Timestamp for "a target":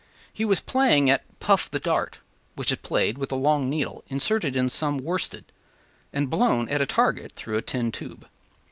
6.81-7.33